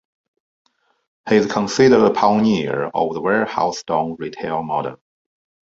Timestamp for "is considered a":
1.35-2.09